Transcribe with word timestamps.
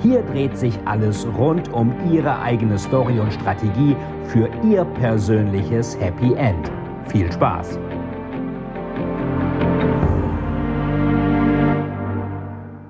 Hier 0.00 0.22
dreht 0.22 0.56
sich 0.56 0.78
alles 0.84 1.26
rund 1.26 1.72
um 1.72 1.92
Ihre 2.12 2.40
eigene 2.40 2.78
Story 2.78 3.18
und 3.18 3.32
Strategie 3.32 3.96
für 4.26 4.48
Ihr 4.62 4.84
persönliches 4.84 5.98
Happy 5.98 6.34
End. 6.34 6.70
Viel 7.08 7.32
Spaß! 7.32 7.80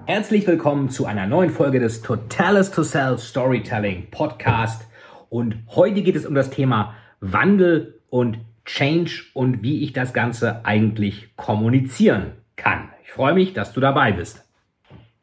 Herzlich 0.04 0.46
willkommen 0.46 0.90
zu 0.90 1.06
einer 1.06 1.26
neuen 1.26 1.48
Folge 1.48 1.80
des 1.80 2.02
Totalis 2.02 2.70
to 2.70 2.82
Sell 2.82 3.16
Storytelling 3.16 4.10
Podcast. 4.10 4.86
Und 5.30 5.56
heute 5.68 6.02
geht 6.02 6.16
es 6.16 6.26
um 6.26 6.34
das 6.34 6.50
Thema 6.50 6.94
Wandel 7.20 8.02
und 8.10 8.38
Change 8.66 9.22
und 9.32 9.62
wie 9.62 9.82
ich 9.82 9.94
das 9.94 10.12
Ganze 10.12 10.62
eigentlich 10.66 11.34
kommunizieren 11.36 12.32
kann. 12.56 12.90
Ich 13.02 13.12
freue 13.12 13.32
mich, 13.32 13.54
dass 13.54 13.72
du 13.72 13.80
dabei 13.80 14.12
bist. 14.12 14.47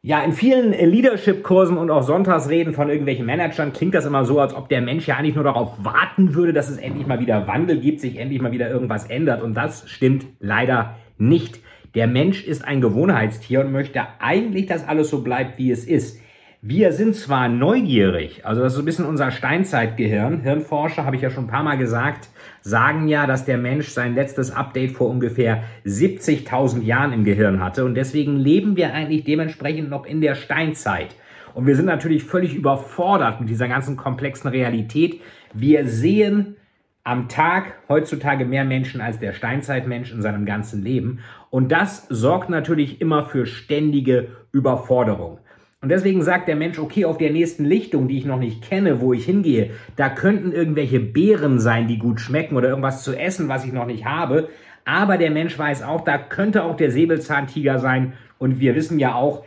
Ja, 0.06 0.22
in 0.22 0.30
vielen 0.30 0.70
Leadership-Kursen 0.70 1.76
und 1.76 1.90
auch 1.90 2.04
Sonntagsreden 2.04 2.74
von 2.74 2.88
irgendwelchen 2.88 3.26
Managern 3.26 3.72
klingt 3.72 3.92
das 3.92 4.06
immer 4.06 4.24
so, 4.24 4.38
als 4.38 4.54
ob 4.54 4.68
der 4.68 4.80
Mensch 4.80 5.08
ja 5.08 5.16
eigentlich 5.16 5.34
nur 5.34 5.42
darauf 5.42 5.72
warten 5.82 6.36
würde, 6.36 6.52
dass 6.52 6.70
es 6.70 6.78
endlich 6.78 7.08
mal 7.08 7.18
wieder 7.18 7.48
Wandel 7.48 7.80
gibt, 7.80 8.00
sich 8.00 8.16
endlich 8.16 8.40
mal 8.40 8.52
wieder 8.52 8.70
irgendwas 8.70 9.10
ändert. 9.10 9.42
Und 9.42 9.54
das 9.54 9.90
stimmt 9.90 10.24
leider 10.38 10.94
nicht. 11.18 11.58
Der 11.96 12.06
Mensch 12.06 12.46
ist 12.46 12.64
ein 12.64 12.80
Gewohnheitstier 12.80 13.62
und 13.62 13.72
möchte 13.72 14.00
eigentlich, 14.20 14.66
dass 14.66 14.86
alles 14.86 15.10
so 15.10 15.22
bleibt, 15.22 15.58
wie 15.58 15.72
es 15.72 15.84
ist. 15.84 16.20
Wir 16.62 16.92
sind 16.92 17.14
zwar 17.14 17.50
neugierig, 17.50 18.46
also 18.46 18.62
das 18.62 18.72
ist 18.72 18.76
so 18.76 18.82
ein 18.82 18.86
bisschen 18.86 19.04
unser 19.04 19.30
Steinzeitgehirn. 19.30 20.40
Hirnforscher, 20.40 21.04
habe 21.04 21.14
ich 21.14 21.22
ja 21.22 21.28
schon 21.28 21.44
ein 21.44 21.50
paar 21.50 21.62
Mal 21.62 21.76
gesagt, 21.76 22.30
sagen 22.62 23.08
ja, 23.08 23.26
dass 23.26 23.44
der 23.44 23.58
Mensch 23.58 23.88
sein 23.88 24.14
letztes 24.14 24.50
Update 24.50 24.92
vor 24.92 25.10
ungefähr 25.10 25.64
70.000 25.84 26.82
Jahren 26.82 27.12
im 27.12 27.24
Gehirn 27.24 27.62
hatte 27.62 27.84
und 27.84 27.94
deswegen 27.94 28.36
leben 28.36 28.74
wir 28.74 28.94
eigentlich 28.94 29.24
dementsprechend 29.24 29.90
noch 29.90 30.06
in 30.06 30.22
der 30.22 30.34
Steinzeit. 30.34 31.14
Und 31.52 31.66
wir 31.66 31.76
sind 31.76 31.86
natürlich 31.86 32.24
völlig 32.24 32.54
überfordert 32.54 33.38
mit 33.40 33.50
dieser 33.50 33.68
ganzen 33.68 33.98
komplexen 33.98 34.48
Realität. 34.48 35.20
Wir 35.52 35.86
sehen 35.86 36.56
am 37.04 37.28
Tag 37.28 37.74
heutzutage 37.88 38.46
mehr 38.46 38.64
Menschen 38.64 39.02
als 39.02 39.18
der 39.18 39.32
Steinzeitmensch 39.32 40.10
in 40.10 40.22
seinem 40.22 40.46
ganzen 40.46 40.82
Leben. 40.82 41.20
Und 41.50 41.70
das 41.70 42.08
sorgt 42.08 42.48
natürlich 42.48 43.00
immer 43.02 43.26
für 43.26 43.46
ständige 43.46 44.28
Überforderung. 44.52 45.38
Und 45.86 45.90
deswegen 45.90 46.20
sagt 46.22 46.48
der 46.48 46.56
Mensch, 46.56 46.80
okay, 46.80 47.04
auf 47.04 47.16
der 47.16 47.30
nächsten 47.30 47.64
Lichtung, 47.64 48.08
die 48.08 48.18
ich 48.18 48.24
noch 48.24 48.40
nicht 48.40 48.60
kenne, 48.60 49.00
wo 49.00 49.12
ich 49.12 49.24
hingehe, 49.24 49.70
da 49.94 50.08
könnten 50.08 50.50
irgendwelche 50.50 50.98
Beeren 50.98 51.60
sein, 51.60 51.86
die 51.86 51.98
gut 51.98 52.20
schmecken 52.20 52.56
oder 52.56 52.70
irgendwas 52.70 53.04
zu 53.04 53.16
essen, 53.16 53.48
was 53.48 53.64
ich 53.64 53.72
noch 53.72 53.86
nicht 53.86 54.04
habe. 54.04 54.48
Aber 54.84 55.16
der 55.16 55.30
Mensch 55.30 55.56
weiß 55.56 55.84
auch, 55.84 56.00
da 56.00 56.18
könnte 56.18 56.64
auch 56.64 56.76
der 56.76 56.90
Säbelzahntiger 56.90 57.78
sein. 57.78 58.14
Und 58.36 58.58
wir 58.58 58.74
wissen 58.74 58.98
ja 58.98 59.14
auch, 59.14 59.44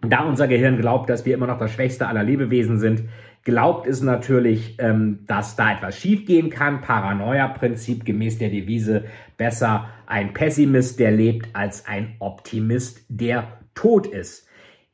da 0.00 0.24
unser 0.24 0.48
Gehirn 0.48 0.78
glaubt, 0.78 1.08
dass 1.08 1.24
wir 1.24 1.34
immer 1.34 1.46
noch 1.46 1.60
das 1.60 1.70
schwächste 1.70 2.08
aller 2.08 2.24
Lebewesen 2.24 2.80
sind, 2.80 3.04
glaubt 3.44 3.86
es 3.86 4.02
natürlich, 4.02 4.74
ähm, 4.80 5.20
dass 5.28 5.54
da 5.54 5.74
etwas 5.74 5.96
schiefgehen 5.96 6.50
kann. 6.50 6.80
Paranoia-Prinzip 6.80 8.04
gemäß 8.04 8.38
der 8.38 8.48
Devise 8.48 9.04
besser 9.36 9.90
ein 10.06 10.32
Pessimist, 10.32 10.98
der 10.98 11.12
lebt, 11.12 11.50
als 11.52 11.86
ein 11.86 12.16
Optimist, 12.18 13.06
der 13.08 13.46
tot 13.76 14.08
ist. 14.08 14.45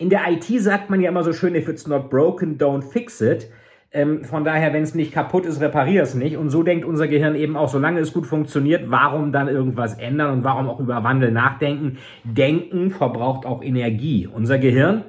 In 0.03 0.11
der 0.11 0.23
IT 0.33 0.47
sagt 0.61 0.91
man 0.91 1.01
ja 1.01 1.11
immer 1.11 1.23
so 1.23 1.33
schön, 1.33 1.55
if 1.55 1.69
it's 1.69 1.87
not 1.87 2.11
broken, 2.11 2.59
don't 2.59 2.83
fix 2.83 3.21
it. 3.21 3.49
Ähm, 3.93 4.25
von 4.25 4.43
daher, 4.43 4.73
wenn 4.73 4.83
es 4.83 4.97
nicht 4.97 5.13
kaputt 5.13 5.47
ist, 5.47 5.61
reparier 5.61 6.03
es 6.03 6.17
nicht. 6.17 6.37
Und 6.37 6.51
so 6.51 6.65
denkt 6.65 6.85
unser 6.85 7.07
Gehirn 7.07 7.37
eben 7.37 7.57
auch, 7.57 7.69
solange 7.69 8.01
es 8.01 8.13
gut 8.13 8.27
funktioniert, 8.27 8.91
warum 8.91 9.31
dann 9.31 9.47
irgendwas 9.47 9.95
ändern 9.95 10.33
und 10.33 10.43
warum 10.43 10.69
auch 10.69 10.81
über 10.81 11.05
Wandel 11.05 11.31
nachdenken? 11.31 11.99
Denken 12.25 12.91
verbraucht 12.91 13.47
auch 13.47 13.63
Energie. 13.63 14.27
Unser 14.27 14.59
Gehirn 14.59 15.05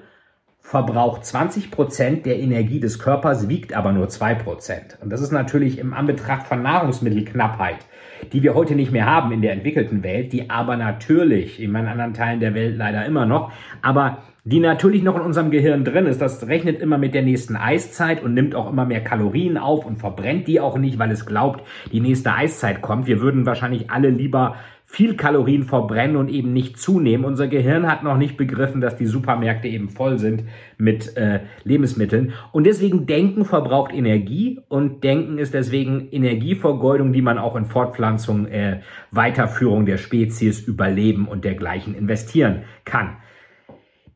verbraucht 0.63 1.25
20 1.25 1.69
Prozent 1.69 2.25
der 2.25 2.39
Energie 2.39 2.79
des 2.79 2.97
Körpers, 2.97 3.49
wiegt 3.49 3.73
aber 3.73 3.91
nur 3.91 4.07
zwei 4.07 4.33
Prozent. 4.33 4.97
Und 5.01 5.11
das 5.11 5.21
ist 5.21 5.31
natürlich 5.31 5.77
im 5.77 5.93
Anbetracht 5.93 6.47
von 6.47 6.63
Nahrungsmittelknappheit, 6.63 7.85
die 8.31 8.41
wir 8.41 8.55
heute 8.55 8.73
nicht 8.73 8.91
mehr 8.91 9.05
haben 9.05 9.31
in 9.33 9.41
der 9.41 9.51
entwickelten 9.51 10.03
Welt, 10.03 10.31
die 10.31 10.49
aber 10.49 10.77
natürlich 10.77 11.61
in 11.61 11.71
meinen 11.71 11.89
anderen 11.89 12.13
Teilen 12.13 12.39
der 12.39 12.55
Welt 12.55 12.77
leider 12.77 13.05
immer 13.05 13.25
noch, 13.25 13.51
aber 13.81 14.23
die 14.45 14.59
natürlich 14.59 15.03
noch 15.03 15.15
in 15.15 15.21
unserem 15.21 15.51
Gehirn 15.51 15.85
drin 15.85 16.05
ist. 16.05 16.21
Das 16.21 16.47
rechnet 16.47 16.81
immer 16.81 16.97
mit 16.97 17.13
der 17.13 17.21
nächsten 17.21 17.55
Eiszeit 17.55 18.23
und 18.23 18.33
nimmt 18.33 18.55
auch 18.55 18.69
immer 18.69 18.85
mehr 18.85 19.01
Kalorien 19.01 19.57
auf 19.57 19.85
und 19.85 19.97
verbrennt 19.97 20.47
die 20.47 20.59
auch 20.59 20.77
nicht, 20.77 20.99
weil 20.99 21.11
es 21.11 21.25
glaubt, 21.25 21.65
die 21.91 22.01
nächste 22.01 22.33
Eiszeit 22.33 22.81
kommt. 22.81 23.07
Wir 23.07 23.21
würden 23.21 23.45
wahrscheinlich 23.45 23.89
alle 23.89 24.09
lieber 24.09 24.55
viel 24.93 25.15
Kalorien 25.15 25.63
verbrennen 25.63 26.17
und 26.17 26.29
eben 26.29 26.53
nicht 26.53 26.77
zunehmen. 26.77 27.25
Unser 27.25 27.47
Gehirn 27.47 27.87
hat 27.87 28.03
noch 28.03 28.15
nicht 28.15 28.37
begriffen, 28.37 28.79
dass 28.79 28.95
die 28.95 29.07
Supermärkte 29.07 29.67
eben 29.67 29.89
voll 29.89 30.19
sind 30.19 30.43
mit 30.77 31.17
äh, 31.17 31.39
Lebensmitteln. 31.63 32.33
Und 32.51 32.65
deswegen 32.65 33.07
Denken 33.07 33.43
verbraucht 33.43 33.91
Energie 33.91 34.59
und 34.69 35.03
Denken 35.03 35.39
ist 35.39 35.55
deswegen 35.55 36.09
Energievergeudung, 36.11 37.11
die 37.11 37.23
man 37.23 37.39
auch 37.39 37.55
in 37.55 37.65
Fortpflanzung, 37.65 38.45
äh, 38.45 38.81
Weiterführung 39.09 39.87
der 39.87 39.97
Spezies, 39.97 40.61
Überleben 40.61 41.27
und 41.27 41.43
dergleichen 41.43 41.95
investieren 41.95 42.61
kann. 42.85 43.17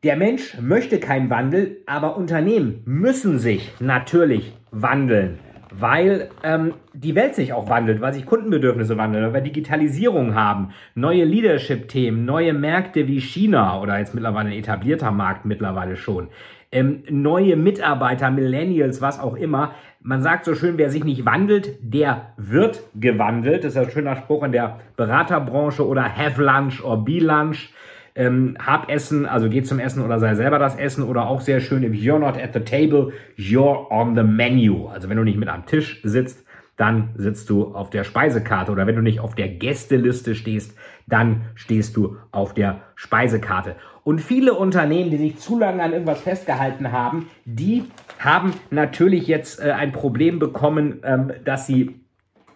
Der 0.04 0.14
Mensch 0.14 0.56
möchte 0.60 1.00
keinen 1.00 1.28
Wandel, 1.28 1.78
aber 1.86 2.16
Unternehmen 2.16 2.82
müssen 2.84 3.40
sich 3.40 3.72
natürlich 3.80 4.52
wandeln 4.70 5.40
weil 5.70 6.30
ähm, 6.42 6.74
die 6.92 7.14
Welt 7.14 7.34
sich 7.34 7.52
auch 7.52 7.68
wandelt, 7.68 8.00
weil 8.00 8.12
sich 8.12 8.26
Kundenbedürfnisse 8.26 8.96
wandeln, 8.96 9.24
weil 9.24 9.34
wir 9.34 9.40
Digitalisierung 9.40 10.34
haben, 10.34 10.70
neue 10.94 11.24
Leadership-Themen, 11.24 12.24
neue 12.24 12.52
Märkte 12.52 13.06
wie 13.06 13.20
China 13.20 13.80
oder 13.80 13.98
jetzt 13.98 14.14
mittlerweile 14.14 14.50
ein 14.50 14.56
etablierter 14.56 15.10
Markt 15.10 15.44
mittlerweile 15.44 15.96
schon, 15.96 16.28
ähm, 16.70 17.02
neue 17.08 17.56
Mitarbeiter, 17.56 18.30
Millennials, 18.30 19.00
was 19.00 19.20
auch 19.20 19.36
immer. 19.36 19.72
Man 20.00 20.22
sagt 20.22 20.44
so 20.44 20.54
schön, 20.54 20.78
wer 20.78 20.90
sich 20.90 21.04
nicht 21.04 21.24
wandelt, 21.24 21.76
der 21.80 22.32
wird 22.36 22.82
gewandelt. 22.94 23.64
Das 23.64 23.72
ist 23.72 23.78
ein 23.78 23.90
schöner 23.90 24.16
Spruch 24.16 24.42
in 24.42 24.52
der 24.52 24.78
Beraterbranche 24.96 25.86
oder 25.86 26.04
have 26.04 26.42
lunch 26.42 26.84
or 26.84 27.04
be 27.04 27.20
lunch 27.20 27.70
ähm, 28.18 28.56
hab 28.58 28.90
Essen, 28.90 29.26
also 29.26 29.48
geh 29.48 29.62
zum 29.62 29.78
Essen 29.78 30.04
oder 30.04 30.18
sei 30.18 30.34
selber 30.34 30.58
das 30.58 30.76
Essen 30.76 31.04
oder 31.04 31.28
auch 31.28 31.40
sehr 31.40 31.60
schön, 31.60 31.84
if 31.84 31.92
you're 31.92 32.18
not 32.18 32.36
at 32.36 32.52
the 32.52 32.60
table, 32.60 33.12
you're 33.38 33.90
on 33.90 34.16
the 34.16 34.24
menu. 34.24 34.88
Also 34.88 35.08
wenn 35.08 35.16
du 35.16 35.24
nicht 35.24 35.38
mit 35.38 35.48
am 35.48 35.64
Tisch 35.64 36.00
sitzt, 36.02 36.44
dann 36.76 37.10
sitzt 37.16 37.48
du 37.48 37.74
auf 37.74 37.90
der 37.90 38.04
Speisekarte 38.04 38.72
oder 38.72 38.86
wenn 38.86 38.96
du 38.96 39.02
nicht 39.02 39.20
auf 39.20 39.34
der 39.34 39.48
Gästeliste 39.48 40.34
stehst, 40.34 40.76
dann 41.06 41.42
stehst 41.54 41.96
du 41.96 42.16
auf 42.32 42.54
der 42.54 42.80
Speisekarte. 42.96 43.76
Und 44.02 44.20
viele 44.20 44.54
Unternehmen, 44.54 45.10
die 45.10 45.16
sich 45.16 45.38
zu 45.38 45.58
lange 45.58 45.82
an 45.82 45.92
irgendwas 45.92 46.20
festgehalten 46.20 46.90
haben, 46.90 47.28
die 47.44 47.84
haben 48.18 48.52
natürlich 48.70 49.28
jetzt 49.28 49.60
äh, 49.60 49.70
ein 49.70 49.92
Problem 49.92 50.38
bekommen, 50.38 51.00
ähm, 51.04 51.32
dass 51.44 51.66
sie 51.66 52.00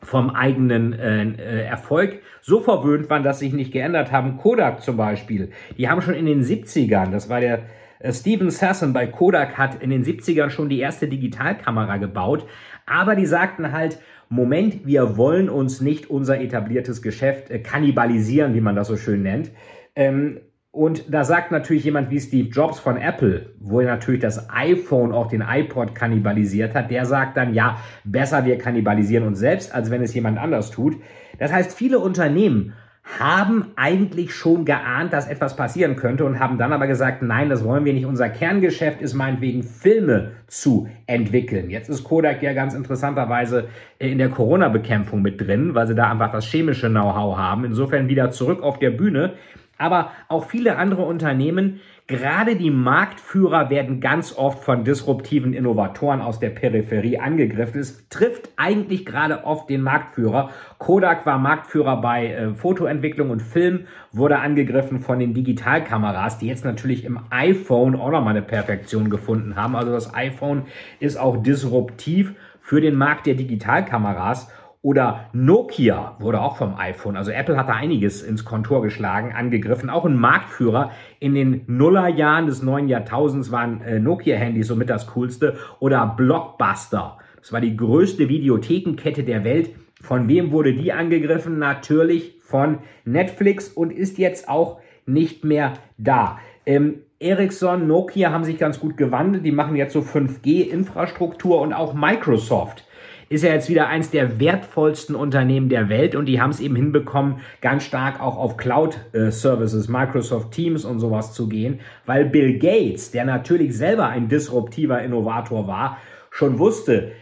vom 0.03 0.31
eigenen 0.31 0.93
äh, 0.93 1.25
äh, 1.25 1.65
Erfolg 1.65 2.21
so 2.41 2.61
verwöhnt 2.61 3.09
waren, 3.09 3.23
dass 3.23 3.39
sich 3.39 3.53
nicht 3.53 3.73
geändert 3.73 4.11
haben. 4.11 4.37
Kodak 4.37 4.83
zum 4.83 4.97
Beispiel, 4.97 5.51
die 5.79 5.89
haben 5.89 6.03
schon 6.03 6.15
in 6.15 6.27
den 6.27 6.43
70ern, 6.43 7.11
das 7.11 7.29
war 7.29 7.41
der 7.41 7.65
äh, 8.01 8.13
Steven 8.13 8.51
Sasson 8.51 8.93
bei 8.93 9.07
Kodak, 9.07 9.57
hat 9.57 9.81
in 9.83 9.91
den 9.91 10.05
70ern 10.05 10.51
schon 10.51 10.69
die 10.69 10.81
erste 10.81 11.07
Digitalkamera 11.07 11.99
gebaut, 11.99 12.47
aber 12.85 13.15
die 13.15 13.27
sagten 13.27 13.73
halt, 13.73 13.99
Moment, 14.29 14.87
wir 14.87 15.19
wollen 15.19 15.51
uns 15.51 15.81
nicht 15.83 16.09
unser 16.09 16.41
etabliertes 16.41 17.03
Geschäft 17.03 17.51
äh, 17.51 17.59
kannibalisieren, 17.59 18.55
wie 18.55 18.61
man 18.61 18.75
das 18.75 18.89
so 18.89 18.97
schön 18.97 19.23
nennt. 19.23 19.51
Ähm, 19.95 20.41
und 20.73 21.13
da 21.13 21.23
sagt 21.23 21.53
natürlich 21.53 21.85
jemand 21.85 22.11
wie 22.11 22.19
Steve 22.19 22.49
Jobs 22.49 22.81
von 22.81 22.97
Apple, 22.97 23.51
wo 23.61 23.81
er 23.81 23.87
natürlich 23.87 24.23
das 24.23 24.49
iPhone 24.51 25.13
auch 25.13 25.29
den 25.29 25.43
iPod 25.47 25.95
kannibalisiert 25.95 26.75
hat, 26.75 26.91
der 26.91 27.05
sagt 27.05 27.37
dann, 27.37 27.53
ja, 27.53 27.77
besser 28.05 28.47
wir 28.47 28.57
kannibalisieren 28.57 29.27
uns 29.27 29.39
selbst, 29.39 29.75
als 29.75 29.91
wenn 29.91 30.01
es 30.01 30.15
jemand 30.15 30.39
anders 30.39 30.71
tut. 30.71 30.97
Das 31.39 31.53
heißt, 31.53 31.77
viele 31.77 31.99
Unternehmen 31.99 32.73
haben 33.05 33.73
eigentlich 33.77 34.33
schon 34.33 34.65
geahnt, 34.65 35.13
dass 35.13 35.29
etwas 35.29 35.57
passieren 35.57 35.97
könnte 35.97 36.25
und 36.25 36.39
haben 36.39 36.57
dann 36.57 36.73
aber 36.73 36.87
gesagt, 36.87 37.21
nein, 37.21 37.51
das 37.51 37.65
wollen 37.65 37.85
wir 37.85 37.93
nicht. 37.93 38.07
Unser 38.07 38.31
Kerngeschäft 38.31 39.03
ist 39.03 39.13
meinetwegen 39.13 39.65
Filme 39.65 40.31
zu 40.47 40.89
entwickeln. 41.07 41.69
Jetzt 41.69 41.91
ist 41.91 42.05
Kodak 42.05 42.43
ja 42.43 42.55
ganz 42.55 42.73
interessanterweise 42.73 43.69
in 43.99 44.19
der 44.19 44.31
Corona-Bekämpfung 44.31 45.21
mit 45.21 45.41
drin, 45.41 45.75
weil 45.75 45.87
sie 45.87 45.95
da 45.95 46.11
einfach 46.11 46.33
das 46.33 46.47
chemische 46.47 46.89
Know-how 46.89 47.37
haben. 47.37 47.65
Insofern 47.65 48.09
wieder 48.09 48.31
zurück 48.31 48.63
auf 48.63 48.79
der 48.79 48.91
Bühne. 48.91 49.35
Aber 49.83 50.13
auch 50.29 50.45
viele 50.45 50.77
andere 50.77 51.03
Unternehmen, 51.03 51.81
gerade 52.07 52.55
die 52.55 52.71
Marktführer, 52.71 53.69
werden 53.69 54.01
ganz 54.01 54.33
oft 54.37 54.63
von 54.63 54.85
disruptiven 54.85 55.55
Innovatoren 55.55 56.21
aus 56.21 56.39
der 56.39 56.51
Peripherie 56.51 57.19
angegriffen. 57.19 57.81
Es 57.81 58.09
trifft 58.09 58.51
eigentlich 58.57 59.05
gerade 59.05 59.45
oft 59.45 59.69
den 59.69 59.83
Marktführer. 59.83 60.51
Kodak 60.79 61.27
war 61.27 61.39
Marktführer 61.39 62.01
bei 62.01 62.29
äh, 62.29 62.55
Fotoentwicklung 62.55 63.31
und 63.31 63.43
Film, 63.43 63.87
wurde 64.13 64.39
angegriffen 64.39 65.01
von 65.01 65.19
den 65.19 65.35
Digitalkameras, 65.35 66.39
die 66.39 66.47
jetzt 66.47 66.65
natürlich 66.65 67.05
im 67.05 67.19
iPhone 67.31 67.97
auch 67.97 68.13
nochmal 68.13 68.37
eine 68.37 68.43
Perfektion 68.43 69.11
gefunden 69.11 69.57
haben. 69.57 69.75
Also 69.75 69.91
das 69.91 70.15
iPhone 70.15 70.67
ist 71.01 71.17
auch 71.17 71.43
disruptiv 71.43 72.35
für 72.61 72.81
den 72.81 72.95
Markt 72.95 73.27
der 73.27 73.35
Digitalkameras. 73.35 74.49
Oder 74.85 75.31
Nokia 75.33 76.17
wurde 76.19 76.41
auch 76.41 76.57
vom 76.57 76.75
iPhone, 76.77 77.17
also 77.17 77.31
Apple 77.31 77.57
hat 77.57 77.69
da 77.69 77.75
einiges 77.75 78.21
ins 78.21 78.45
Kontor 78.45 78.83
geschlagen, 78.83 79.33
angegriffen. 79.33 79.89
Auch 79.89 80.05
ein 80.05 80.17
Marktführer 80.17 80.91
in 81.21 81.35
den 81.35 81.63
Nullerjahren 81.69 82.47
des 82.47 82.65
neuen 82.65 82.89
Jahrtausends 82.89 83.53
waren 83.53 83.81
äh, 83.83 84.01
Nokia-Handys 84.01 84.67
somit 84.67 84.91
das 84.91 85.07
coolste. 85.15 85.57
Oder 85.79 86.15
Blockbuster. 86.17 87.19
Das 87.39 87.53
war 87.53 87.61
die 87.61 87.77
größte 87.77 88.29
Videothekenkette 88.29 89.23
der 89.23 89.45
Welt. 89.45 89.71
Von 90.01 90.27
wem 90.27 90.51
wurde 90.51 90.75
die 90.75 90.93
angegriffen? 90.93 91.61
Natürlich 91.61 92.35
von 92.41 92.79
Netflix 93.05 93.69
und 93.69 93.93
ist 93.93 94.19
jetzt 94.19 94.49
auch 94.49 94.81
nicht 95.07 95.45
mehr 95.45 95.75
da. 95.97 96.41
Ähm, 96.67 97.03
Ericsson, 97.21 97.87
Nokia 97.87 98.33
haben 98.33 98.43
sich 98.43 98.59
ganz 98.59 98.81
gut 98.81 98.97
gewandelt. 98.97 99.45
Die 99.45 99.53
machen 99.53 99.77
jetzt 99.77 99.93
so 99.93 100.01
5G-Infrastruktur 100.01 101.61
und 101.61 101.73
auch 101.73 101.95
Microsoft 101.95 102.85
ist 103.33 103.43
ja 103.43 103.53
jetzt 103.53 103.69
wieder 103.69 103.89
eins 103.89 104.11
der 104.11 104.39
wertvollsten 104.39 105.17
Unternehmen 105.17 105.69
der 105.69 105.89
Welt 105.89 106.15
und 106.15 106.27
die 106.27 106.41
haben 106.41 106.51
es 106.51 106.61
eben 106.61 106.77
hinbekommen, 106.77 107.37
ganz 107.61 107.85
stark 107.85 108.21
auch 108.21 108.37
auf 108.37 108.57
Cloud-Services, 108.57 109.89
Microsoft 109.89 110.53
Teams 110.53 110.85
und 110.85 111.01
sowas 111.01 111.33
zu 111.33 111.49
gehen, 111.49 111.81
weil 112.07 112.27
Bill 112.27 112.59
Gates, 112.59 113.11
der 113.11 113.25
natürlich 113.25 113.77
selber 113.77 114.09
ein 114.09 114.29
disruptiver 114.29 115.03
Innovator 115.03 115.67
war, 115.67 115.99
schon 116.31 116.59
wusste, 116.59 117.13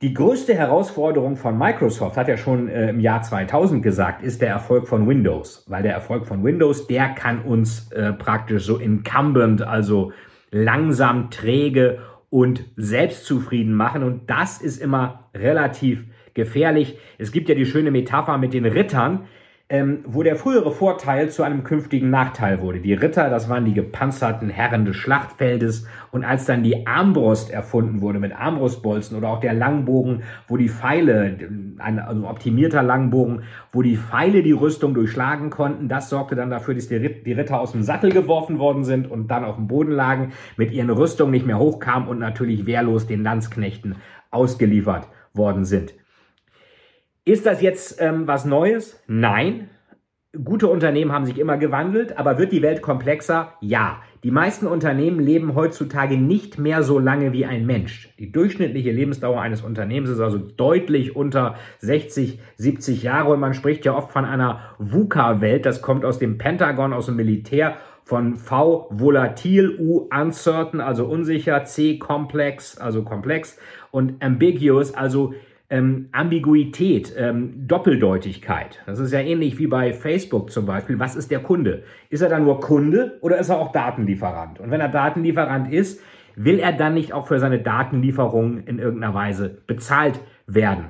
die 0.00 0.14
größte 0.14 0.54
Herausforderung 0.54 1.36
von 1.36 1.58
Microsoft, 1.58 2.16
hat 2.16 2.28
er 2.28 2.36
schon 2.36 2.68
äh, 2.68 2.90
im 2.90 3.00
Jahr 3.00 3.22
2000 3.22 3.82
gesagt, 3.82 4.22
ist 4.22 4.40
der 4.40 4.48
Erfolg 4.48 4.86
von 4.86 5.08
Windows. 5.08 5.64
Weil 5.66 5.82
der 5.82 5.92
Erfolg 5.92 6.24
von 6.24 6.44
Windows, 6.44 6.86
der 6.86 7.08
kann 7.08 7.42
uns 7.42 7.90
äh, 7.90 8.12
praktisch 8.12 8.64
so 8.64 8.76
incumbent, 8.76 9.60
also 9.60 10.12
langsam, 10.52 11.30
träge 11.30 11.98
und 12.30 12.64
selbstzufrieden 12.76 13.74
machen. 13.74 14.02
Und 14.02 14.28
das 14.30 14.60
ist 14.60 14.80
immer 14.80 15.30
relativ 15.34 16.04
gefährlich. 16.34 16.98
Es 17.18 17.32
gibt 17.32 17.48
ja 17.48 17.54
die 17.54 17.66
schöne 17.66 17.90
Metapher 17.90 18.38
mit 18.38 18.54
den 18.54 18.66
Rittern, 18.66 19.26
ähm, 19.70 19.98
wo 20.06 20.22
der 20.22 20.36
frühere 20.36 20.72
Vorteil 20.72 21.28
zu 21.28 21.42
einem 21.42 21.62
künftigen 21.62 22.08
Nachteil 22.08 22.62
wurde. 22.62 22.80
Die 22.80 22.94
Ritter, 22.94 23.28
das 23.28 23.50
waren 23.50 23.66
die 23.66 23.74
gepanzerten 23.74 24.48
Herren 24.48 24.86
des 24.86 24.96
Schlachtfeldes. 24.96 25.86
Und 26.10 26.24
als 26.24 26.46
dann 26.46 26.62
die 26.62 26.86
Armbrust 26.86 27.50
erfunden 27.50 28.00
wurde 28.00 28.18
mit 28.18 28.32
Armbrustbolzen 28.32 29.16
oder 29.16 29.28
auch 29.28 29.40
der 29.40 29.52
Langbogen, 29.52 30.22
wo 30.46 30.56
die 30.56 30.70
Pfeile, 30.70 31.36
ein 31.78 31.98
also 31.98 32.26
optimierter 32.26 32.82
Langbogen, 32.82 33.42
wo 33.70 33.82
die 33.82 33.98
Pfeile 33.98 34.42
die 34.42 34.52
Rüstung 34.52 34.94
durchschlagen 34.94 35.50
konnten, 35.50 35.88
das 35.88 36.08
sorgte 36.08 36.34
dann 36.34 36.48
dafür, 36.48 36.74
dass 36.74 36.88
die 36.88 36.96
Ritter 37.32 37.60
aus 37.60 37.72
dem 37.72 37.82
Sattel 37.82 38.10
geworfen 38.10 38.58
worden 38.58 38.84
sind 38.84 39.10
und 39.10 39.30
dann 39.30 39.44
auf 39.44 39.56
dem 39.56 39.68
Boden 39.68 39.92
lagen, 39.92 40.32
mit 40.56 40.72
ihren 40.72 40.88
Rüstungen 40.88 41.32
nicht 41.32 41.46
mehr 41.46 41.58
hochkamen 41.58 42.08
und 42.08 42.18
natürlich 42.18 42.64
wehrlos 42.64 43.06
den 43.06 43.22
Landsknechten 43.22 43.96
ausgeliefert 44.30 45.08
worden 45.34 45.66
sind. 45.66 45.92
Ist 47.28 47.44
das 47.44 47.60
jetzt 47.60 48.00
ähm, 48.00 48.26
was 48.26 48.46
Neues? 48.46 48.98
Nein. 49.06 49.68
Gute 50.44 50.66
Unternehmen 50.66 51.12
haben 51.12 51.26
sich 51.26 51.38
immer 51.38 51.58
gewandelt, 51.58 52.16
aber 52.16 52.38
wird 52.38 52.52
die 52.52 52.62
Welt 52.62 52.80
komplexer? 52.80 53.52
Ja. 53.60 54.00
Die 54.24 54.30
meisten 54.30 54.66
Unternehmen 54.66 55.20
leben 55.20 55.54
heutzutage 55.54 56.16
nicht 56.16 56.58
mehr 56.58 56.82
so 56.82 56.98
lange 56.98 57.34
wie 57.34 57.44
ein 57.44 57.66
Mensch. 57.66 58.14
Die 58.18 58.32
durchschnittliche 58.32 58.92
Lebensdauer 58.92 59.42
eines 59.42 59.60
Unternehmens 59.60 60.08
ist 60.08 60.20
also 60.20 60.38
deutlich 60.38 61.16
unter 61.16 61.56
60, 61.80 62.40
70 62.56 63.02
Jahre 63.02 63.28
und 63.34 63.40
man 63.40 63.52
spricht 63.52 63.84
ja 63.84 63.94
oft 63.94 64.10
von 64.10 64.24
einer 64.24 64.60
VUCA-Welt. 64.78 65.66
Das 65.66 65.82
kommt 65.82 66.06
aus 66.06 66.18
dem 66.18 66.38
Pentagon, 66.38 66.94
aus 66.94 67.06
dem 67.06 67.16
Militär 67.16 67.76
von 68.04 68.36
V 68.36 68.88
volatil, 68.90 69.76
U 69.78 70.08
uncertain, 70.10 70.80
also 70.80 71.04
unsicher, 71.04 71.64
C 71.64 71.98
komplex, 71.98 72.78
also 72.78 73.02
komplex 73.02 73.58
und 73.90 74.22
ambiguous, 74.24 74.94
also 74.94 75.34
ähm, 75.70 76.08
Ambiguität, 76.12 77.12
ähm, 77.16 77.66
Doppeldeutigkeit. 77.66 78.80
Das 78.86 78.98
ist 78.98 79.12
ja 79.12 79.20
ähnlich 79.20 79.58
wie 79.58 79.66
bei 79.66 79.92
Facebook 79.92 80.50
zum 80.50 80.64
Beispiel. 80.64 80.98
Was 80.98 81.14
ist 81.14 81.30
der 81.30 81.40
Kunde? 81.40 81.82
Ist 82.08 82.22
er 82.22 82.30
dann 82.30 82.44
nur 82.44 82.60
Kunde 82.60 83.18
oder 83.20 83.38
ist 83.38 83.50
er 83.50 83.58
auch 83.58 83.72
Datenlieferant? 83.72 84.60
Und 84.60 84.70
wenn 84.70 84.80
er 84.80 84.88
Datenlieferant 84.88 85.72
ist, 85.72 86.02
will 86.36 86.58
er 86.58 86.72
dann 86.72 86.94
nicht 86.94 87.12
auch 87.12 87.26
für 87.26 87.38
seine 87.38 87.58
Datenlieferung 87.58 88.64
in 88.64 88.78
irgendeiner 88.78 89.14
Weise 89.14 89.62
bezahlt 89.66 90.20
werden? 90.46 90.86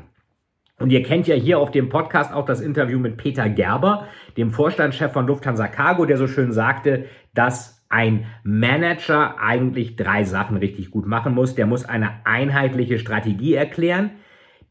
Und 0.79 0.91
ihr 0.91 1.03
kennt 1.03 1.27
ja 1.27 1.35
hier 1.35 1.59
auf 1.59 1.73
dem 1.73 1.89
Podcast 1.89 2.33
auch 2.33 2.45
das 2.45 2.61
Interview 2.61 3.01
mit 3.01 3.17
Peter 3.17 3.49
Gerber, 3.49 4.07
dem 4.37 4.53
Vorstandschef 4.53 5.13
von 5.13 5.27
Lufthansa 5.27 5.67
Cargo, 5.67 6.05
der 6.05 6.19
so 6.19 6.29
schön 6.29 6.53
sagte, 6.53 7.07
dass 7.35 7.85
ein 7.89 8.27
Manager 8.45 9.41
eigentlich 9.41 9.97
drei 9.97 10.23
Sachen 10.23 10.57
richtig 10.57 10.93
gut 10.93 11.07
machen 11.07 11.35
muss. 11.35 11.57
Der 11.57 11.67
muss 11.67 11.85
eine 11.85 12.25
einheitliche 12.25 13.01
Strategie 13.01 13.55
erklären 13.55 14.11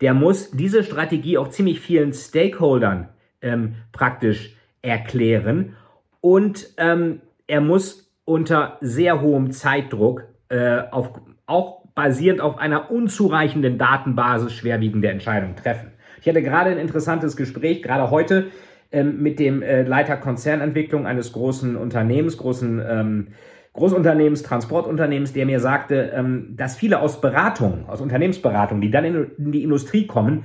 der 0.02 0.14
muss 0.14 0.52
diese 0.52 0.84
Strategie 0.84 1.38
auch 1.38 1.50
ziemlich 1.50 1.80
vielen 1.80 2.14
Stakeholdern 2.14 3.10
ähm, 3.42 3.76
praktisch 3.92 4.56
erklären 4.82 5.76
und 6.22 6.70
ähm, 6.78 7.22
er 7.48 7.62
muss 7.62 8.12
unter 8.26 8.78
sehr 8.82 9.22
hohem 9.22 9.52
Zeitdruck 9.52 10.26
äh, 10.50 10.80
auf, 10.92 11.12
auch 11.46 11.86
basierend 11.96 12.42
auf 12.42 12.58
einer 12.58 12.92
unzureichenden 12.92 13.78
Datenbasis 13.78 14.54
schwerwiegende 14.54 15.10
Entscheidungen 15.10 15.56
treffen. 15.56 15.92
Ich 16.22 16.28
hatte 16.28 16.42
gerade 16.42 16.72
ein 16.72 16.78
interessantes 16.78 17.38
Gespräch, 17.38 17.82
gerade 17.82 18.12
heute, 18.12 18.48
ähm, 18.92 19.22
mit 19.22 19.40
dem 19.40 19.62
äh, 19.62 19.84
Leiter 19.84 20.18
Konzernentwicklung 20.18 21.06
eines 21.06 21.34
großen 21.34 21.76
Unternehmens, 21.76 22.38
großen 22.38 22.82
ähm, 22.88 23.28
Großunternehmens, 23.78 24.44
Transportunternehmens, 24.44 25.34
der 25.34 25.46
mir 25.46 25.60
sagte, 25.60 26.12
ähm, 26.14 26.56
dass 26.58 26.76
viele 26.76 27.00
aus 27.00 27.22
Beratung, 27.22 27.88
aus 27.88 28.02
Unternehmensberatung, 28.02 28.82
die 28.82 28.92
dann 28.92 29.06
in 29.06 29.52
die 29.52 29.64
Industrie 29.64 30.08
kommen, 30.08 30.44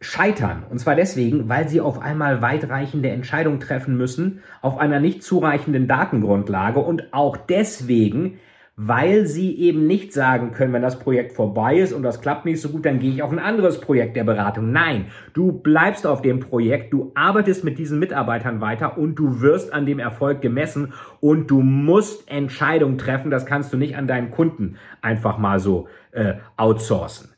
scheitern. 0.00 0.64
Und 0.70 0.78
zwar 0.78 0.94
deswegen, 0.94 1.48
weil 1.48 1.68
sie 1.68 1.80
auf 1.80 2.00
einmal 2.00 2.40
weitreichende 2.40 3.10
Entscheidungen 3.10 3.60
treffen 3.60 3.96
müssen, 3.96 4.42
auf 4.60 4.78
einer 4.78 5.00
nicht 5.00 5.22
zureichenden 5.22 5.88
Datengrundlage 5.88 6.80
und 6.80 7.12
auch 7.12 7.36
deswegen, 7.36 8.38
weil 8.86 9.26
sie 9.26 9.56
eben 9.58 9.86
nicht 9.86 10.12
sagen 10.12 10.52
können, 10.52 10.72
wenn 10.72 10.82
das 10.82 10.98
Projekt 10.98 11.32
vorbei 11.32 11.76
ist 11.76 11.92
und 11.92 12.02
das 12.02 12.20
klappt 12.20 12.44
nicht 12.44 12.60
so 12.60 12.68
gut, 12.70 12.84
dann 12.84 12.98
gehe 12.98 13.12
ich 13.12 13.22
auf 13.22 13.30
ein 13.30 13.38
anderes 13.38 13.80
Projekt 13.80 14.16
der 14.16 14.24
Beratung. 14.24 14.72
Nein, 14.72 15.06
du 15.34 15.52
bleibst 15.52 16.06
auf 16.06 16.22
dem 16.22 16.40
Projekt, 16.40 16.92
du 16.92 17.12
arbeitest 17.14 17.62
mit 17.64 17.78
diesen 17.78 17.98
Mitarbeitern 17.98 18.60
weiter 18.60 18.98
und 18.98 19.14
du 19.14 19.40
wirst 19.40 19.72
an 19.72 19.86
dem 19.86 19.98
Erfolg 19.98 20.40
gemessen 20.40 20.92
und 21.20 21.50
du 21.50 21.60
musst 21.60 22.28
Entscheidungen 22.30 22.98
treffen. 22.98 23.30
Das 23.30 23.46
kannst 23.46 23.72
du 23.72 23.76
nicht 23.76 23.96
an 23.96 24.08
deinen 24.08 24.30
Kunden 24.30 24.76
einfach 25.00 25.38
mal 25.38 25.60
so 25.60 25.86
äh, 26.10 26.34
outsourcen. 26.56 27.31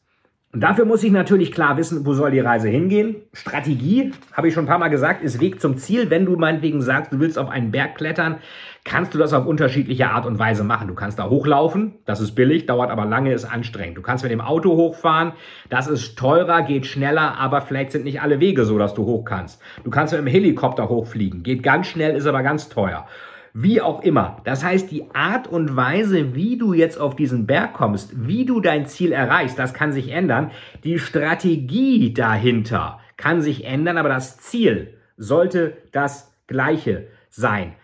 Und 0.55 0.61
dafür 0.61 0.85
muss 0.85 1.03
ich 1.03 1.11
natürlich 1.11 1.51
klar 1.51 1.77
wissen, 1.77 2.07
wo 2.07 2.15
soll 2.15 2.31
die 2.31 2.39
Reise 2.39 2.69
hingehen. 2.69 3.17
Strategie, 3.33 4.13
habe 4.33 4.47
ich 4.47 4.55
schon 4.55 4.65
ein 4.65 4.69
paar 4.69 4.79
Mal 4.79 4.87
gesagt, 4.87 5.25
ist 5.25 5.41
Weg 5.41 5.61
zum 5.61 5.79
Ziel. 5.79 6.11
Wenn 6.11 6.27
du 6.27 6.37
meinetwegen 6.37 6.81
sagst, 6.81 7.13
du 7.13 7.19
willst 7.19 7.41
auf 7.41 7.49
einen 7.49 7.73
Berg 7.73 7.97
klettern, 7.97 8.37
kannst 8.85 9.13
du 9.15 9.19
das 9.19 9.33
auf 9.33 9.47
unterschiedliche 9.47 10.11
Art 10.11 10.27
und 10.27 10.39
Weise 10.39 10.63
machen. 10.63 10.87
Du 10.87 10.95
kannst 10.95 11.19
da 11.19 11.29
hochlaufen, 11.29 11.95
das 12.05 12.21
ist 12.21 12.37
billig, 12.37 12.67
dauert 12.67 12.93
aber 12.93 13.05
lange, 13.05 13.33
ist 13.33 13.45
anstrengend. 13.45 13.99
Du 13.99 14.03
kannst 14.03 14.23
mit 14.23 14.31
dem 14.31 14.41
Auto 14.41 14.77
hochfahren, 14.77 15.33
das 15.71 15.89
ist 15.89 16.17
teurer, 16.17 16.63
geht 16.63 16.87
schneller, 16.87 17.37
aber 17.37 17.61
vielleicht 17.61 17.91
sind 17.91 18.05
nicht 18.05 18.23
alle 18.23 18.39
Wege 18.39 18.65
so, 18.65 18.79
dass 18.79 18.95
du 18.95 19.07
hoch 19.07 19.25
kannst. 19.25 19.61
Du 19.83 19.91
kannst 19.91 20.13
mit 20.13 20.21
dem 20.21 20.29
Helikopter 20.29 20.89
hochfliegen, 20.89 21.43
geht 21.43 21.65
ganz 21.65 21.89
schnell, 21.89 22.15
ist 22.15 22.27
aber 22.27 22.45
ganz 22.45 22.69
teuer. 22.69 23.09
Wie 23.57 23.81
auch 23.81 24.03
immer. 24.03 24.39
Das 24.43 24.65
heißt, 24.65 24.91
die 24.91 25.15
Art 25.15 25.47
und 25.47 25.77
Weise, 25.77 26.35
wie 26.35 26.59
du 26.59 26.73
jetzt 26.73 26.99
auf 26.99 27.15
diesen 27.15 27.47
Berg 27.47 27.73
kommst, 27.73 28.27
wie 28.27 28.45
du 28.45 28.61
dein 28.61 28.87
Ziel 28.87 29.13
erreichst, 29.13 29.61
das 29.61 29.73
kann 29.73 29.93
sich 29.93 30.11
ändern. 30.11 30.51
Die 30.83 30.99
Strategie 30.99 32.13
dahinter 32.13 32.99
kann 33.17 33.43
sich 33.43 33.65
ändern, 33.65 33.97
aber 33.97 34.09
das 34.09 34.39
Ziel 34.39 34.95
sollte 35.17 35.77
das 35.93 36.37
gleiche 36.49 37.07
sein. 37.31 37.75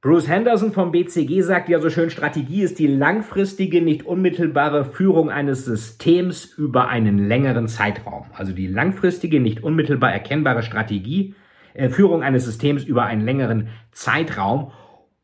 Bruce 0.00 0.28
Henderson 0.28 0.72
vom 0.72 0.90
BCG 0.90 1.42
sagt 1.42 1.68
ja 1.68 1.78
so 1.78 1.88
schön, 1.88 2.10
Strategie 2.10 2.62
ist 2.62 2.80
die 2.80 2.88
langfristige, 2.88 3.82
nicht 3.82 4.04
unmittelbare 4.04 4.84
Führung 4.84 5.30
eines 5.30 5.64
Systems 5.64 6.44
über 6.44 6.88
einen 6.88 7.28
längeren 7.28 7.68
Zeitraum. 7.68 8.24
Also 8.32 8.50
die 8.50 8.66
langfristige, 8.66 9.38
nicht 9.38 9.62
unmittelbar 9.62 10.12
erkennbare 10.12 10.64
Strategie 10.64 11.36
äh, 11.74 11.88
Führung 11.88 12.22
eines 12.22 12.44
Systems 12.44 12.84
über 12.84 13.04
einen 13.04 13.24
längeren 13.24 13.68
Zeitraum. 13.92 14.72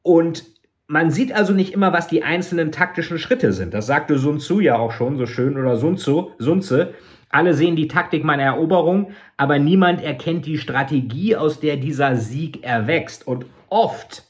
Und 0.02 0.44
man 0.86 1.10
sieht 1.10 1.34
also 1.34 1.52
nicht 1.52 1.72
immer, 1.72 1.92
was 1.92 2.08
die 2.08 2.22
einzelnen 2.22 2.72
taktischen 2.72 3.18
Schritte 3.18 3.52
sind. 3.52 3.74
Das 3.74 3.86
sagte 3.86 4.18
Sun 4.18 4.38
Tzu 4.38 4.60
ja 4.60 4.78
auch 4.78 4.92
schon 4.92 5.18
so 5.18 5.26
schön 5.26 5.58
oder 5.58 5.76
Sun 5.76 5.96
Tzu, 5.96 6.32
Sun 6.38 6.62
Tzu. 6.62 6.86
Alle 7.30 7.52
sehen 7.52 7.76
die 7.76 7.88
Taktik 7.88 8.24
meiner 8.24 8.44
Eroberung, 8.44 9.12
aber 9.36 9.58
niemand 9.58 10.02
erkennt 10.02 10.46
die 10.46 10.56
Strategie, 10.56 11.36
aus 11.36 11.60
der 11.60 11.76
dieser 11.76 12.16
Sieg 12.16 12.64
erwächst. 12.64 13.26
Und 13.26 13.44
oft 13.68 14.24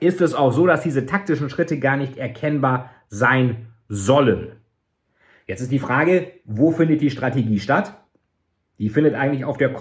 ist 0.00 0.20
es 0.20 0.34
auch 0.34 0.52
so, 0.52 0.66
dass 0.66 0.82
diese 0.82 1.06
taktischen 1.06 1.48
Schritte 1.48 1.78
gar 1.78 1.96
nicht 1.96 2.18
erkennbar 2.18 2.90
sein 3.08 3.68
sollen. 3.88 4.52
Jetzt 5.46 5.62
ist 5.62 5.72
die 5.72 5.78
Frage, 5.78 6.32
wo 6.44 6.72
findet 6.72 7.00
die 7.00 7.10
Strategie 7.10 7.60
statt? 7.60 7.94
Die 8.78 8.90
findet 8.90 9.14
eigentlich 9.14 9.44
auf 9.44 9.56
der 9.56 9.72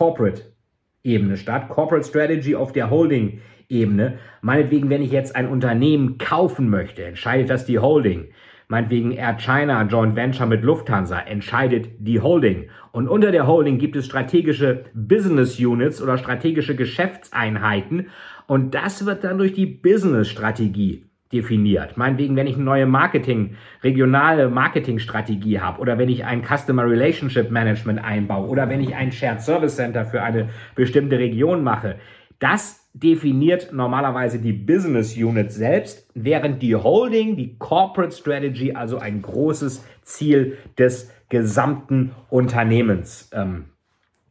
Corporate-Ebene 1.06 1.38
statt. 1.38 1.70
Corporate 1.70 2.08
Strategy 2.08 2.56
auf 2.56 2.74
der 2.74 2.90
Holding-Ebene. 2.90 4.18
Meinetwegen, 4.42 4.90
wenn 4.90 5.04
ich 5.04 5.12
jetzt 5.12 5.36
ein 5.36 5.48
Unternehmen 5.48 6.18
kaufen 6.18 6.70
möchte, 6.70 7.04
entscheidet 7.04 7.50
das 7.50 7.66
die 7.66 7.80
Holding. 7.80 8.30
Meinetwegen 8.68 9.12
Air 9.12 9.38
China 9.38 9.84
Joint 9.84 10.16
Venture 10.16 10.48
mit 10.48 10.64
Lufthansa 10.64 11.20
entscheidet 11.20 11.90
die 12.00 12.20
Holding. 12.20 12.70
Und 12.92 13.08
unter 13.08 13.32
der 13.32 13.46
Holding 13.46 13.78
gibt 13.78 13.96
es 13.96 14.08
strategische 14.08 14.86
Business 14.96 15.60
Units 15.60 16.02
oder 16.02 16.18
strategische 16.18 16.76
Geschäftseinheiten. 16.76 18.08
Und 18.48 18.74
das 18.74 19.06
wird 19.06 19.24
dann 19.24 19.38
durch 19.38 19.54
die 19.54 19.68
Business-Strategie 19.68 21.06
definiert. 21.32 21.98
Meinetwegen, 21.98 22.36
wenn 22.36 22.48
ich 22.48 22.56
eine 22.56 22.64
neue 22.64 22.86
Marketing, 22.86 23.56
regionale 23.84 24.50
Marketingstrategie 24.50 25.60
habe 25.60 25.80
oder 25.82 25.98
wenn 25.98 26.10
ich 26.10 26.26
ein 26.26 26.44
Customer 26.44 26.84
Relationship 26.84 27.50
Management 27.50 28.04
einbaue 28.04 28.48
oder 28.48 28.70
wenn 28.70 28.82
ich 28.82 28.96
ein 28.96 29.12
Shared 29.12 29.42
Service 29.42 29.76
Center 29.76 30.06
für 30.06 30.22
eine 30.22 30.50
bestimmte 30.76 31.18
Region 31.18 31.64
mache. 31.64 31.96
Das 32.40 32.90
definiert 32.94 33.74
normalerweise 33.74 34.40
die 34.40 34.54
Business 34.54 35.18
Unit 35.18 35.52
selbst, 35.52 36.10
während 36.14 36.62
die 36.62 36.76
Holding, 36.76 37.36
die 37.36 37.58
Corporate 37.58 38.16
Strategy, 38.16 38.74
also 38.74 39.00
ein 39.00 39.22
großes 39.22 39.86
Ziel 40.04 40.58
des 40.78 41.12
gesamten 41.30 42.12
Unternehmens 42.30 43.30
ähm, 43.34 43.66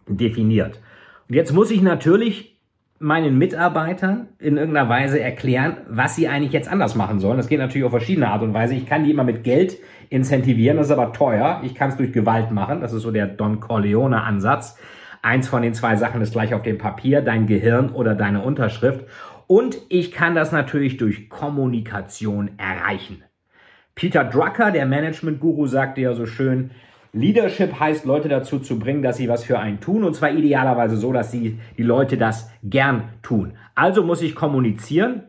definiert. 0.07 0.81
Und 1.29 1.35
jetzt 1.35 1.53
muss 1.53 1.71
ich 1.71 1.83
natürlich 1.83 2.54
meinen 3.05 3.37
Mitarbeitern 3.37 4.29
in 4.39 4.57
irgendeiner 4.57 4.89
Weise 4.89 5.21
erklären, 5.21 5.77
was 5.91 6.17
sie 6.17 6.27
eigentlich 6.27 6.53
jetzt 6.53 6.73
anders 6.73 6.95
machen 6.95 7.21
sollen. 7.21 7.37
Das 7.37 7.49
geht 7.49 7.59
natürlich 7.59 7.85
auf 7.85 7.91
verschiedene 7.91 8.29
Art 8.29 8.43
und 8.43 8.55
Weise. 8.55 8.75
Ich 8.75 8.87
kann 8.87 9.05
die 9.05 9.11
immer 9.11 9.25
mit 9.25 9.45
Geld 9.45 9.77
incentivieren, 10.09 10.79
das 10.79 10.87
ist 10.87 10.93
aber 10.93 11.13
teuer. 11.13 11.61
Ich 11.65 11.75
kann 11.75 11.91
es 11.91 11.99
durch 11.99 12.15
Gewalt 12.15 12.51
machen, 12.51 12.81
das 12.81 12.95
ist 12.95 13.03
so 13.03 13.11
der 13.11 13.27
Don 13.27 13.61
Corleone-Ansatz. 13.61 14.79
Eins 15.21 15.49
von 15.49 15.61
den 15.61 15.75
zwei 15.75 15.97
Sachen 15.97 16.23
ist 16.23 16.33
gleich 16.33 16.55
auf 16.55 16.63
dem 16.63 16.79
Papier, 16.79 17.21
dein 17.21 17.47
Gehirn 17.47 17.91
oder 17.91 18.15
deine 18.15 18.41
Unterschrift. 18.41 19.05
Und 19.47 19.77
ich 19.91 20.11
kann 20.11 20.35
das 20.35 20.51
natürlich 20.51 20.97
durch 20.97 21.29
Kommunikation 21.29 22.53
erreichen. 22.57 23.23
Peter 23.95 24.25
Drucker, 24.25 24.71
der 24.71 24.87
Management-Guru, 24.87 25.67
sagte 25.67 26.01
ja 26.01 26.15
so 26.15 26.25
schön, 26.25 26.71
Leadership 27.15 27.79
heißt, 27.79 28.05
Leute 28.05 28.29
dazu 28.29 28.59
zu 28.59 28.79
bringen, 28.79 29.03
dass 29.03 29.17
sie 29.17 29.29
was 29.29 29.45
für 29.45 29.59
einen 29.59 29.81
tun 29.81 30.03
und 30.03 30.15
zwar 30.15 30.33
idealerweise 30.33 30.97
so, 30.97 31.13
dass 31.13 31.31
sie 31.31 31.59
die 31.79 31.83
Leute 31.85 32.17
das 32.17 32.51
gern 32.65 33.05
tun. 33.23 33.55
Also 33.77 34.03
muss 34.03 34.21
ich 34.21 34.35
kommunizieren. 34.35 35.23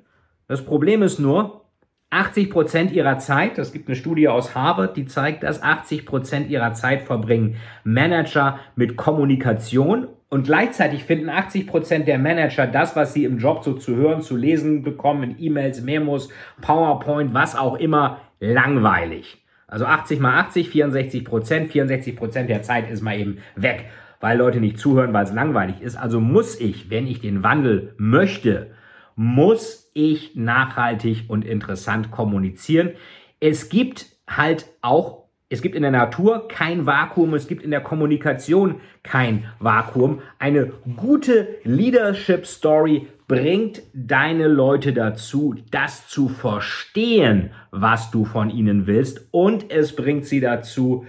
Das 0.48 0.66
Problem 0.66 1.04
ist 1.04 1.20
nur, 1.20 1.62
80 2.10 2.50
Prozent 2.50 2.92
ihrer 2.92 3.20
Zeit, 3.20 3.58
es 3.58 3.72
gibt 3.72 3.88
eine 3.88 3.96
Studie 3.96 4.28
aus 4.28 4.56
Harvard, 4.56 4.98
die 4.98 5.06
zeigt, 5.06 5.44
dass 5.44 5.62
80 5.62 6.06
Prozent 6.06 6.50
ihrer 6.50 6.74
Zeit 6.74 7.02
verbringen 7.02 7.58
Manager 7.84 8.60
mit 8.76 8.96
Kommunikation 8.96 10.08
und 10.30 10.46
gleichzeitig 10.46 11.04
finden 11.04 11.30
80 11.30 11.68
Prozent 11.68 12.08
der 12.08 12.18
Manager 12.18 12.68
das, 12.68 12.96
was 12.96 13.14
sie 13.14 13.26
im 13.26 13.38
Job 13.38 13.64
so 13.64 13.74
zu 13.74 13.96
hören, 13.96 14.22
zu 14.22 14.36
lesen 14.36 14.82
bekommen, 14.82 15.24
in 15.24 15.36
E-Mails, 15.40 15.82
Memos, 15.82 16.30
PowerPoint, 16.62 17.34
was 17.34 17.56
auch 17.56 17.76
immer, 17.76 18.22
langweilig. 18.40 19.45
Also 19.68 19.86
80 19.86 20.20
mal 20.20 20.40
80, 20.40 20.70
64 20.70 21.26
Prozent. 21.26 21.72
64 21.72 22.16
Prozent 22.16 22.50
der 22.50 22.62
Zeit 22.62 22.90
ist 22.90 23.02
mal 23.02 23.20
eben 23.20 23.40
weg, 23.56 23.86
weil 24.20 24.38
Leute 24.38 24.60
nicht 24.60 24.78
zuhören, 24.78 25.14
weil 25.14 25.26
es 25.26 25.34
langweilig 25.34 25.82
ist. 25.82 25.96
Also 25.96 26.20
muss 26.20 26.60
ich, 26.60 26.90
wenn 26.90 27.08
ich 27.08 27.20
den 27.20 27.44
Wandel 27.44 27.94
möchte, 27.98 28.72
muss 29.16 29.90
ich 29.94 30.36
nachhaltig 30.36 31.26
und 31.30 31.46
interessant 31.46 32.12
kommunizieren. 32.12 32.92
Es 33.40 33.70
gibt 33.70 34.08
halt 34.28 34.66
auch 34.82 35.25
es 35.48 35.62
gibt 35.62 35.76
in 35.76 35.84
der 35.84 35.92
Natur 35.92 36.48
kein 36.48 36.86
Vakuum, 36.88 37.36
es 37.36 37.48
gibt 37.48 37.62
in 37.62 37.70
der 37.70 37.82
Kommunikation 37.82 38.82
kein 39.04 39.46
Vakuum. 39.60 40.22
Eine 40.40 40.72
gute 40.96 41.60
Leadership 41.64 42.48
Story 42.48 43.08
bringt 43.28 43.84
deine 43.94 44.48
Leute 44.48 44.92
dazu, 44.92 45.56
das 45.70 46.08
zu 46.08 46.30
verstehen, 46.30 47.52
was 47.72 48.10
du 48.10 48.26
von 48.26 48.50
ihnen 48.50 48.88
willst 48.88 49.28
und 49.32 49.72
es 49.72 49.96
bringt 49.96 50.26
sie 50.26 50.40
dazu, 50.40 51.06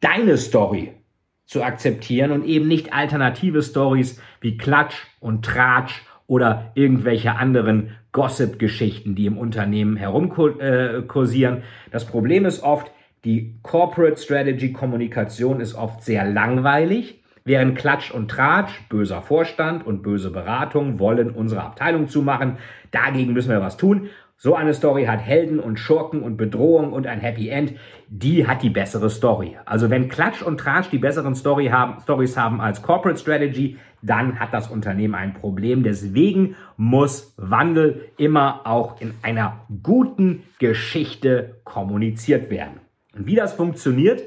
deine 0.00 0.36
Story 0.36 0.92
zu 1.46 1.62
akzeptieren 1.62 2.30
und 2.30 2.44
eben 2.44 2.68
nicht 2.68 2.92
alternative 2.92 3.62
Stories 3.62 4.20
wie 4.40 4.56
Klatsch 4.56 5.06
und 5.20 5.44
Tratsch 5.44 6.02
oder 6.26 6.72
irgendwelche 6.74 7.36
anderen 7.36 7.96
Gossip-Geschichten, 8.12 9.14
die 9.14 9.26
im 9.26 9.38
Unternehmen 9.38 9.96
herumkursieren. 9.96 11.62
Das 11.90 12.06
Problem 12.06 12.44
ist 12.44 12.62
oft, 12.62 12.90
die 13.24 13.54
Corporate 13.62 14.16
Strategy 14.16 14.72
Kommunikation 14.72 15.60
ist 15.60 15.74
oft 15.74 16.02
sehr 16.02 16.24
langweilig, 16.24 17.22
während 17.44 17.78
Klatsch 17.78 18.10
und 18.10 18.28
Tratsch, 18.28 18.88
böser 18.88 19.22
Vorstand 19.22 19.86
und 19.86 20.02
böse 20.02 20.30
Beratung 20.30 20.98
wollen 20.98 21.30
unsere 21.30 21.62
Abteilung 21.62 22.08
zumachen. 22.08 22.58
Dagegen 22.90 23.32
müssen 23.32 23.50
wir 23.50 23.60
was 23.60 23.76
tun. 23.76 24.08
So 24.36 24.56
eine 24.56 24.74
Story 24.74 25.04
hat 25.04 25.20
Helden 25.20 25.60
und 25.60 25.78
Schurken 25.78 26.20
und 26.20 26.36
Bedrohung 26.36 26.92
und 26.92 27.06
ein 27.06 27.20
Happy 27.20 27.48
End. 27.48 27.74
Die 28.08 28.48
hat 28.48 28.64
die 28.64 28.70
bessere 28.70 29.08
Story. 29.08 29.56
Also 29.66 29.88
wenn 29.88 30.08
Klatsch 30.08 30.42
und 30.42 30.58
Tratsch 30.58 30.90
die 30.90 30.98
besseren 30.98 31.36
Story 31.36 31.66
haben, 31.66 32.00
Stories 32.00 32.36
haben 32.36 32.60
als 32.60 32.82
Corporate 32.82 33.20
Strategy, 33.20 33.78
dann 34.02 34.40
hat 34.40 34.52
das 34.52 34.68
Unternehmen 34.68 35.14
ein 35.14 35.32
Problem. 35.32 35.84
Deswegen 35.84 36.56
muss 36.76 37.34
Wandel 37.36 38.08
immer 38.16 38.62
auch 38.64 39.00
in 39.00 39.14
einer 39.22 39.60
guten 39.80 40.42
Geschichte 40.58 41.60
kommuniziert 41.62 42.50
werden. 42.50 42.81
Und 43.14 43.26
wie 43.26 43.34
das 43.34 43.52
funktioniert, 43.52 44.22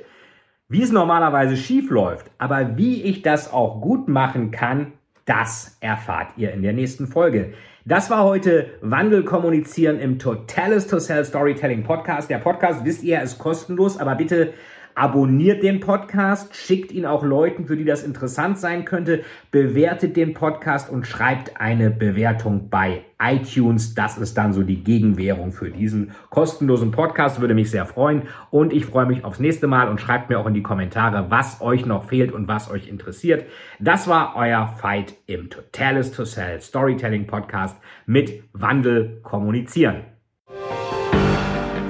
wie 0.68 0.82
es 0.82 0.92
normalerweise 0.92 1.58
schief 1.58 1.90
läuft, 1.90 2.32
aber 2.38 2.78
wie 2.78 3.04
ich 3.04 3.22
das 3.22 3.52
auch 3.54 3.82
gut 3.82 4.08
machen 4.08 4.52
kann, 4.52 4.94
das 5.26 5.78
erfahrt 5.80 6.30
ihr 6.38 6.52
in 6.52 6.62
der 6.62 6.74
nächsten 6.74 7.08
Folge. 7.08 7.54
Das 7.86 8.10
war 8.10 8.24
heute 8.24 8.68
Wandel 8.82 9.24
kommunizieren 9.24 10.00
im 10.00 10.18
Totalis 10.18 10.88
to 10.88 11.00
Sell 11.00 11.24
Storytelling 11.24 11.84
Podcast. 11.84 12.30
Der 12.30 12.40
Podcast, 12.40 12.84
wisst 12.84 13.04
ihr, 13.04 13.22
ist 13.22 13.38
kostenlos, 13.38 13.98
aber 13.98 14.16
bitte 14.16 14.54
Abonniert 14.98 15.62
den 15.62 15.82
Podcast, 15.82 16.56
schickt 16.56 16.94
ihn 16.94 17.06
auch 17.06 17.22
Leuten, 17.22 17.66
für 17.66 17.76
die 17.76 17.84
das 17.84 18.02
interessant 18.02 18.58
sein 18.58 18.86
könnte, 18.86 19.26
bewertet 19.52 20.16
den 20.16 20.34
Podcast 20.34 20.90
und 20.90 21.06
schreibt 21.06 21.60
eine 21.60 21.92
Bewertung 21.92 22.70
bei 22.70 23.04
iTunes. 23.22 23.94
Das 23.94 24.18
ist 24.18 24.38
dann 24.38 24.54
so 24.54 24.64
die 24.64 24.86
Gegenwährung 24.86 25.52
für 25.52 25.70
diesen 25.70 26.12
kostenlosen 26.30 26.92
Podcast. 26.92 27.42
Würde 27.42 27.56
mich 27.56 27.72
sehr 27.72 27.86
freuen 27.86 28.24
und 28.52 28.72
ich 28.72 28.86
freue 28.86 29.06
mich 29.06 29.26
aufs 29.26 29.42
nächste 29.42 29.68
Mal 29.68 29.90
und 29.90 30.00
schreibt 30.00 30.30
mir 30.30 30.40
auch 30.40 30.48
in 30.48 30.54
die 30.54 30.64
Kommentare, 30.64 31.30
was 31.30 31.60
euch 31.60 31.86
noch 31.86 32.06
fehlt 32.06 32.32
und 32.32 32.48
was 32.48 32.72
euch 32.72 32.88
interessiert. 32.88 33.46
Das 33.82 34.08
war 34.08 34.38
euer 34.38 34.66
Fight 34.78 35.16
im 35.28 35.50
Totalis 35.50 36.14
to 36.14 36.24
Sell 36.24 36.62
Storytelling 36.62 37.28
Podcast 37.28 37.76
mit 38.06 38.44
Wandel 38.54 39.20
kommunizieren. 39.24 40.15